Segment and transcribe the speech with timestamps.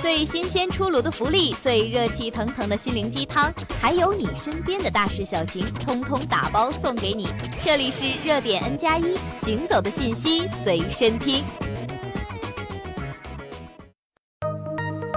[0.00, 7.26] 最新鲜出炉的福利，最热气腾腾的心灵鸡汤，还有你身边的大事小情，通通打包送给你。
[7.64, 11.44] 这里是热点 N 加一，行走的信息随身听。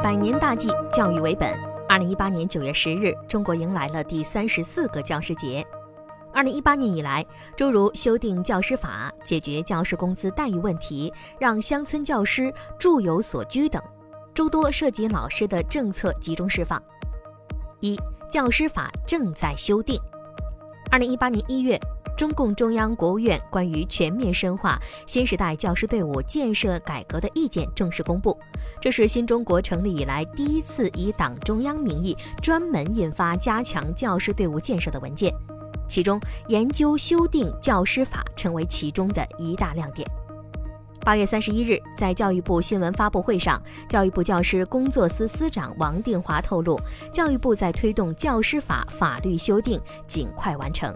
[0.03, 1.53] 百年大计，教育为本。
[1.87, 5.63] 二零一八年九月十日，中国迎来了第三十四个教师节。
[6.33, 7.23] 二零一八年以来，
[7.55, 13.79] 诸如修订教师法、解决教师工资待遇问题、让乡村教师住有所居等。
[14.33, 16.81] 诸多涉及老师的政策集中释放。
[17.79, 17.99] 一、
[18.31, 19.99] 教师法正在修订。
[20.89, 21.79] 二零一八年一月，
[22.17, 28.37] 中共中央、国务院关于全面深化新时代教师队伍建设改革的意见正式公布。
[28.79, 35.33] 这是新中国成立以来第一次以党中央名义专门印发加强教师队伍建设的文件，
[35.87, 40.07] 其中研究修订教师法成为其中的一大亮点。
[41.11, 46.79] 八月三十一日，在教育部新闻发布会上，教育部教师工作司司长王定华透露，
[47.11, 50.95] 教育部在推动教师法法律修订，尽快完成。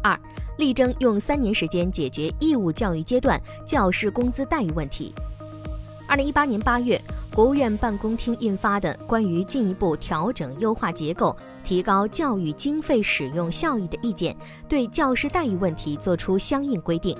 [0.00, 0.16] 二，
[0.58, 5.12] 力争用三年时间解决义务教育阶段教师工资待遇问题。
[6.06, 7.02] 二零一八年八月，
[7.34, 14.32] 国务院办公厅印发的《关于进一步调整优化结构、提高教育经费使用效益的意见》，
[14.68, 17.18] 对教师待遇问题作出相应规定。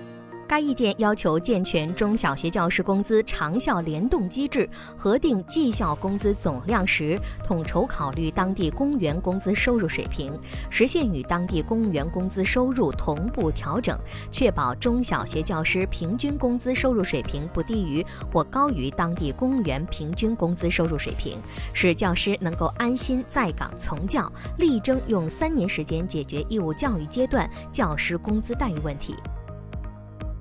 [0.49, 10.33] 该意见要求健全中小学教师工资长效联动机制，核定绩效工资总量时，统筹考虑当地公务员工资收入水平，
[10.71, 13.95] 实现与当地公务员工资收入同步调整，
[14.31, 18.03] 确保中小学教师平均工资收入水平不低于
[18.33, 21.37] 或高于当地公务员平均工资收入水平，
[21.75, 29.15] 使教师能够安心在岗从教，力争用三年时间解决义务教育阶段教师工资待遇问题。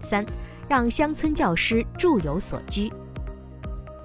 [0.07, 0.25] 三，
[0.69, 2.91] 让乡村教师住有所居。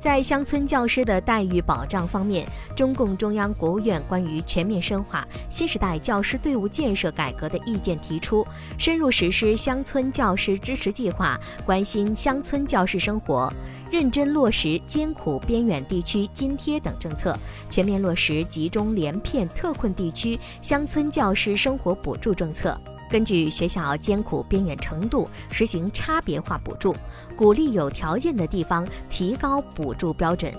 [0.00, 2.44] 在乡村教师的待遇保障方面，
[2.74, 8.44] 中共中央、国务院关于全面深化新时代教师队伍建设改革的意见提出，
[8.76, 13.48] 深入实施乡村教师支持计划，关心乡村教师生活，
[13.92, 17.38] 认真落实艰苦边远地区津贴等政策，
[17.70, 22.76] 全面落实集中连片特困地区乡村教师生活补助政策。
[23.12, 26.96] 根据学校艰苦边远程度实行差别化补助，
[27.36, 30.50] 鼓励有条件的地方提高补助标准。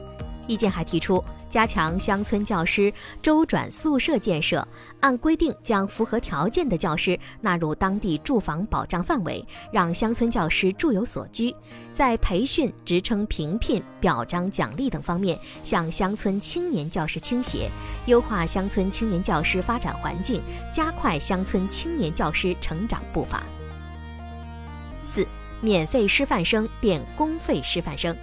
[0.48, 4.68] 意见还提出，加强乡村教师周转宿舍建设，
[5.00, 11.56] 按规定将符合条件的教师纳入当地住房保障范围，让乡村教师住有所居。
[11.94, 17.70] 在培训、职称评聘、表彰奖励等方面向乡村青年教师倾斜，
[18.08, 20.42] 优化乡村青年教师发展环境，
[20.74, 23.44] 加快乡村青年教师成长步伐。
[25.06, 25.28] 四、
[25.62, 28.16] 免费师范生变公费师范生。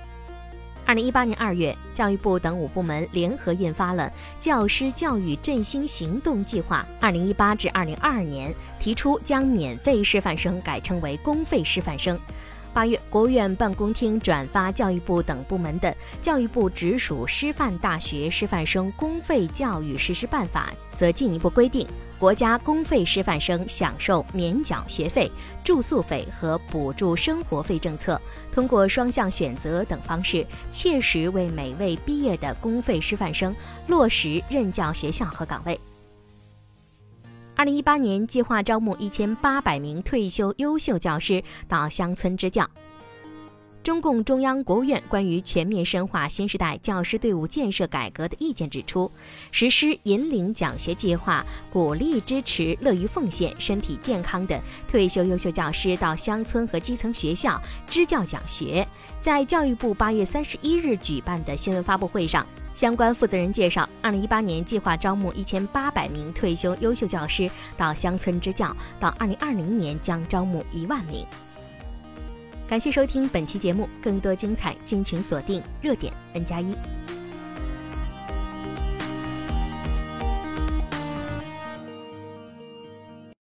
[0.90, 4.12] 二零一八年二月，教育部等五部门联合印发了
[4.44, 8.50] 《教师教育振兴行动计划（二零一八至二零二二年）》，
[8.82, 12.18] 提出将免费师范生改称为公费师范生。
[12.74, 15.88] 八月，国务院办公厅转发教育部等部门的
[16.20, 21.86] 《教育部直属师范大学师范生公费教育实施办法》，则进一步规定。
[22.20, 25.32] 国家公费师范生享受免缴学费、
[25.64, 28.20] 住宿费和补助生活费政策，
[28.52, 35.80] 通过双向选择等方式，切实为每位毕业的公费师范生落实任教学校和岗位。
[37.56, 42.68] 二零一八年计划招募一千八百名退休优秀教师到乡村支教。
[43.90, 49.10] 中共中央、国务院关于全面深化新时代教师队伍建设改革的意见指出，
[49.50, 58.86] 实施引领奖学计划，鼓励支持乐于奉献、身体健康的退休优秀教师到乡村和基层学校支教讲学。
[59.20, 62.46] 在教育部八月三十一日举办的新闻发布会上，
[62.76, 71.26] 相关负责人介绍，二零一八年计划招募一千八百名退休优秀教师到乡村支教，到二零二零年将招募一万名。
[72.70, 76.72] 感谢收听本期节目，更多精彩敬请锁定热点 N 加一。